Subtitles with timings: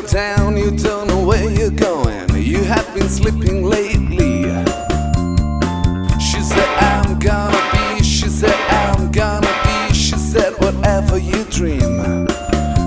[0.00, 2.28] go down, you don't know where you're going.
[2.34, 4.42] You have been sleeping lately.
[6.18, 12.26] She said, I'm gonna be, she said, I'm gonna be, she said, whatever you dream.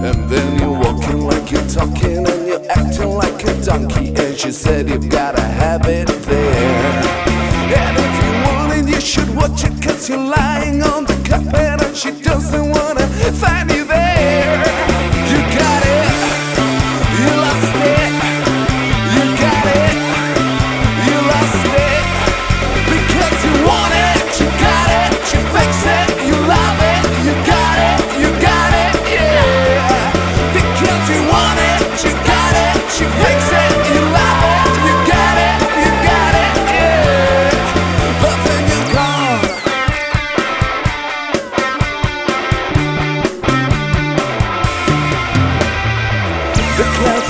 [0.06, 4.14] And then you're walking like you're talking, and you're acting like a donkey.
[4.16, 7.04] And she said, You've got a habit there.
[7.80, 11.86] And if you want it, you should watch it, cause you're lying on the carpet,
[11.86, 12.74] and she doesn't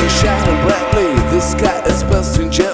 [0.03, 1.13] to shine brightly.
[1.31, 2.72] The sky is passing gently.